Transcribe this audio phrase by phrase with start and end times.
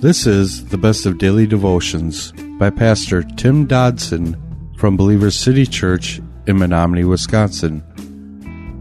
[0.00, 4.34] This is the best of daily devotions by Pastor Tim Dodson
[4.78, 7.82] from Believers City Church in Menominee, Wisconsin.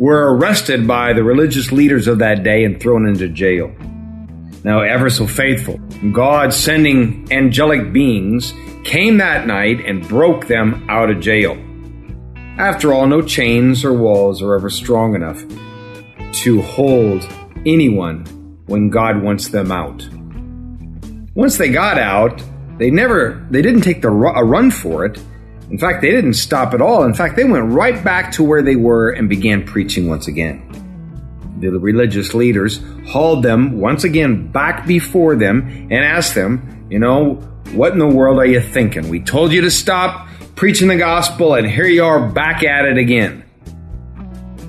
[0.00, 3.70] were arrested by the religious leaders of that day and thrown into jail.
[4.64, 5.76] Now, ever so faithful,
[6.10, 11.52] God sending angelic beings came that night and broke them out of jail.
[12.58, 15.44] After all, no chains or walls are ever strong enough
[16.44, 17.22] to hold
[17.66, 18.24] anyone
[18.66, 20.08] when God wants them out.
[21.34, 22.42] Once they got out,
[22.78, 25.20] they never, they didn't take the a run for it.
[25.70, 27.04] In fact, they didn't stop at all.
[27.04, 30.66] In fact, they went right back to where they were and began preaching once again.
[31.60, 37.34] The religious leaders hauled them once again back before them and asked them, you know,
[37.72, 39.08] what in the world are you thinking?
[39.08, 42.98] We told you to stop preaching the gospel and here you are back at it
[42.98, 43.44] again.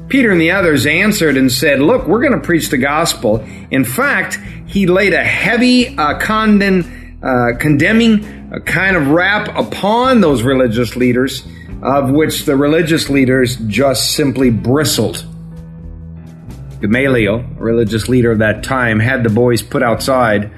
[0.07, 3.38] Peter and the others answered and said, Look, we're going to preach the gospel.
[3.72, 10.44] In fact, he laid a heavy uh, condemn uh, condemning kind of rap upon those
[10.44, 11.47] religious leaders,
[11.81, 15.25] of which the religious leaders just simply bristled.
[16.81, 20.52] Gamaliel, a religious leader of that time, had the boys put outside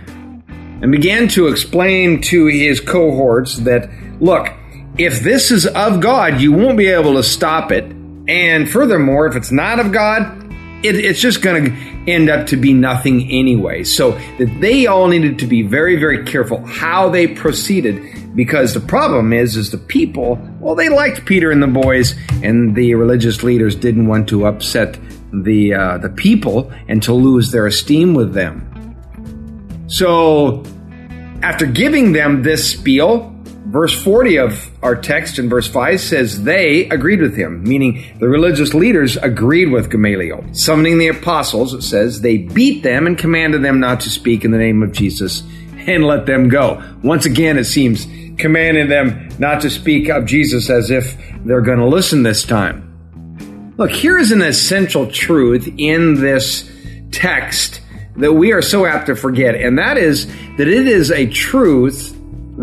[0.47, 4.49] and began to explain to his cohorts that, look,
[4.97, 7.83] if this is of God, you won't be able to stop it.
[8.27, 10.42] And furthermore, if it's not of God,
[10.83, 13.83] it, it's just going to end up to be nothing anyway.
[13.83, 18.79] So that they all needed to be very, very careful how they proceeded because the
[18.79, 23.43] problem is, is the people, well, they liked Peter and the boys and the religious
[23.43, 24.99] leaders didn't want to upset
[25.31, 28.69] the, uh, the people and to lose their esteem with them.
[29.87, 30.63] So
[31.41, 33.32] after giving them this spiel,
[33.73, 38.29] verse 40 of our text in verse 5 says they agreed with him, meaning the
[38.29, 40.45] religious leaders agreed with Gamaliel.
[40.53, 44.51] Summoning the apostles, it says they beat them and commanded them not to speak in
[44.51, 45.41] the name of Jesus
[45.87, 46.83] and let them go.
[47.01, 48.05] Once again, it seems
[48.37, 53.73] commanding them not to speak of Jesus as if they're going to listen this time.
[53.77, 56.71] Look, here is an essential truth in this
[57.11, 57.81] text
[58.17, 62.19] that we are so apt to forget, and that is that it is a truth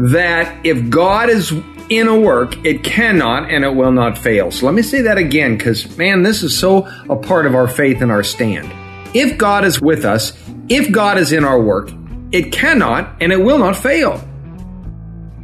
[0.08, 1.52] that if God is
[1.90, 4.50] in a work, it cannot and it will not fail.
[4.50, 7.68] So let me say that again because, man, this is so a part of our
[7.68, 8.72] faith and our stand.
[9.14, 10.32] If God is with us,
[10.68, 11.90] if God is in our work,
[12.32, 14.24] it cannot and it will not fail.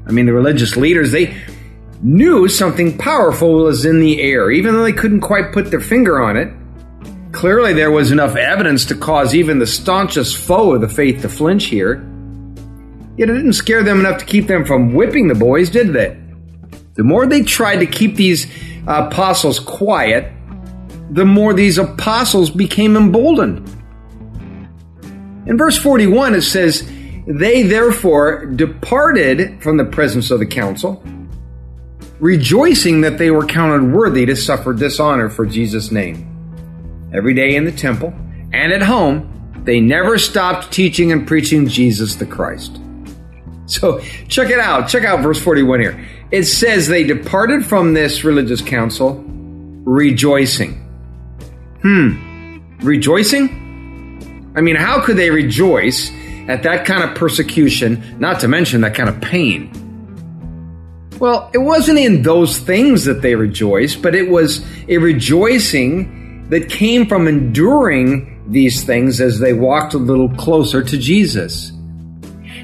[0.07, 1.37] I mean, the religious leaders, they
[2.01, 6.23] knew something powerful was in the air, even though they couldn't quite put their finger
[6.23, 6.53] on it.
[7.33, 11.29] Clearly, there was enough evidence to cause even the staunchest foe of the faith to
[11.29, 12.07] flinch here.
[13.17, 16.17] Yet it didn't scare them enough to keep them from whipping the boys, did they?
[16.95, 18.47] The more they tried to keep these
[18.87, 20.33] apostles quiet,
[21.11, 23.59] the more these apostles became emboldened.
[25.47, 26.91] In verse 41, it says,
[27.27, 31.03] They therefore departed from the presence of the council,
[32.19, 36.33] rejoicing that they were counted worthy to suffer dishonor for Jesus' name.
[37.15, 38.13] Every day in the temple
[38.53, 39.33] and at home,
[39.65, 42.81] they never stopped teaching and preaching Jesus the Christ.
[43.67, 44.89] So check it out.
[44.89, 46.09] Check out verse 41 here.
[46.31, 49.25] It says they departed from this religious council
[49.85, 50.75] rejoicing.
[51.83, 52.59] Hmm.
[52.81, 54.53] Rejoicing?
[54.57, 56.11] I mean, how could they rejoice
[56.49, 59.71] at that kind of persecution, not to mention that kind of pain?
[61.19, 66.69] Well, it wasn't in those things that they rejoiced, but it was a rejoicing that
[66.69, 71.73] came from enduring these things as they walked a little closer to Jesus.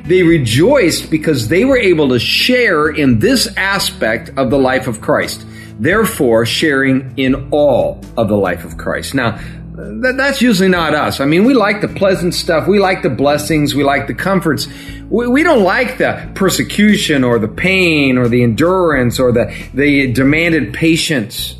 [0.04, 5.00] They rejoiced because they were able to share in this aspect of the life of
[5.00, 5.46] Christ,
[5.78, 9.14] therefore sharing in all of the life of Christ.
[9.14, 9.38] Now,
[9.74, 11.20] that's usually not us.
[11.20, 12.68] I mean, we like the pleasant stuff.
[12.68, 13.74] We like the blessings.
[13.74, 14.68] We like the comforts.
[15.08, 20.74] We, don't like the persecution or the pain or the endurance or the, the demanded
[20.74, 21.56] patience.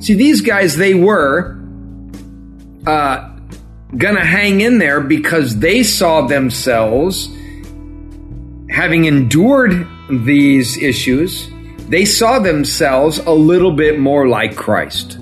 [0.00, 1.58] See, these guys, they were,
[2.86, 3.35] uh,
[3.96, 7.28] gonna hang in there because they saw themselves
[8.70, 11.48] having endured these issues,
[11.88, 15.18] they saw themselves a little bit more like Christ.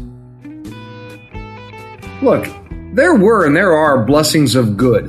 [2.22, 2.48] Look,
[2.94, 5.04] there were and there are blessings of good.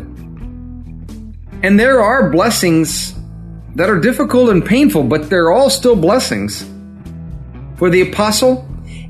[1.63, 3.15] And there are blessings
[3.75, 6.69] that are difficult and painful, but they're all still blessings.
[7.77, 8.67] For the apostle,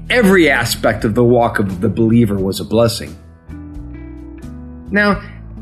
[0.09, 3.15] every aspect of the walk of the believer was a blessing.
[4.91, 5.21] Now,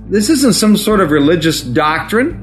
[0.09, 2.39] this isn't some sort of religious doctrine.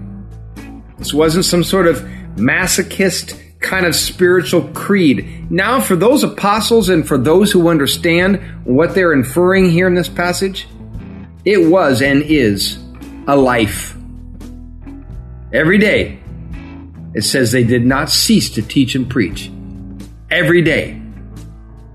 [0.99, 1.99] This wasn't some sort of
[2.37, 5.51] masochist kind of spiritual creed.
[5.51, 10.09] Now, for those apostles and for those who understand what they're inferring here in this
[10.09, 10.67] passage,
[11.45, 12.79] it was and is
[13.27, 13.95] a life.
[15.53, 16.19] Every day,
[17.15, 19.51] it says they did not cease to teach and preach.
[20.31, 21.01] Every day,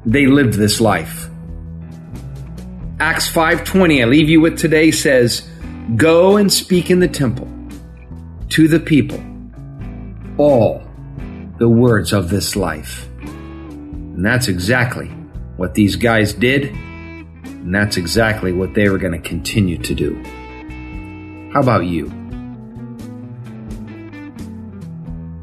[0.05, 1.29] they lived this life.
[2.99, 5.41] Acts 5:20, I leave you with today says,
[5.97, 7.47] "Go and speak in the temple
[8.49, 9.21] to the people
[10.37, 10.81] all
[11.57, 15.11] the words of this life." And that's exactly
[15.57, 16.71] what these guys did,
[17.43, 20.17] and that's exactly what they were going to continue to do.
[21.53, 22.09] How about you?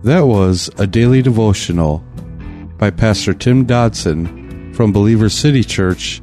[0.04, 2.02] That was a daily devotional
[2.78, 6.22] by Pastor Tim Dodson from Believer City Church